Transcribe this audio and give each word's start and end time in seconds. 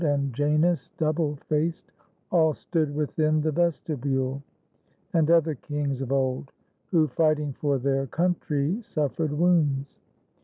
And 0.03 0.33
Janus, 0.33 0.89
double 0.97 1.35
faced,— 1.47 1.91
all 2.31 2.55
stood 2.55 2.95
within 2.95 3.39
The 3.41 3.51
vestibule; 3.51 4.41
and 5.13 5.29
other 5.29 5.53
kings 5.53 6.01
of 6.01 6.11
old. 6.11 6.51
Who, 6.89 7.07
fighting 7.07 7.53
for 7.53 7.77
their 7.77 8.07
country, 8.07 8.79
suffered 8.81 9.31
wounds. 9.31 9.99